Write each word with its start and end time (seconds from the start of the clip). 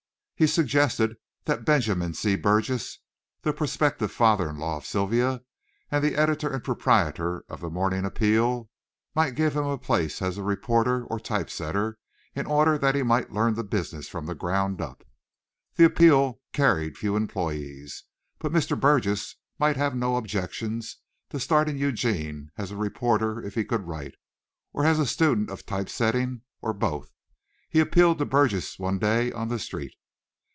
He 0.35 0.47
suggested 0.47 1.17
that 1.45 1.65
Benjamin 1.65 2.15
C. 2.15 2.35
Burgess, 2.35 2.97
the 3.43 3.53
prospective 3.53 4.11
father 4.11 4.49
in 4.49 4.57
law 4.57 4.77
of 4.77 4.87
Sylvia 4.87 5.43
and 5.91 6.03
the 6.03 6.15
editor 6.15 6.51
and 6.51 6.63
proprietor 6.63 7.43
of 7.47 7.61
the 7.61 7.69
Morning 7.69 8.05
Appeal, 8.05 8.67
might 9.13 9.35
give 9.35 9.55
him 9.55 9.65
a 9.65 9.77
place 9.77 10.19
as 10.19 10.39
a 10.39 10.43
reporter 10.43 11.03
or 11.05 11.19
type 11.19 11.51
setter 11.51 11.99
in 12.33 12.47
order 12.47 12.79
that 12.79 12.95
he 12.95 13.03
might 13.03 13.31
learn 13.31 13.53
the 13.53 13.63
business 13.63 14.09
from 14.09 14.25
the 14.25 14.33
ground 14.33 14.81
up. 14.81 15.03
The 15.75 15.85
Appeal 15.85 16.41
carried 16.53 16.97
few 16.97 17.15
employees, 17.15 18.05
but 18.39 18.51
Mr. 18.51 18.79
Burgess 18.79 19.35
might 19.59 19.77
have 19.77 19.93
no 19.95 20.15
objections 20.15 20.97
to 21.29 21.39
starting 21.39 21.77
Eugene 21.77 22.49
as 22.57 22.71
a 22.71 22.75
reporter 22.75 23.43
if 23.43 23.53
he 23.53 23.63
could 23.63 23.85
write, 23.85 24.15
or 24.73 24.87
as 24.87 24.97
a 24.97 25.05
student 25.05 25.51
of 25.51 25.67
type 25.67 25.87
setting, 25.87 26.41
or 26.63 26.73
both. 26.73 27.11
He 27.69 27.79
appealed 27.79 28.17
to 28.17 28.25
Burgess 28.25 28.79
one 28.79 28.97
day 28.97 29.31
on 29.31 29.47
the 29.49 29.59
street. 29.59 29.93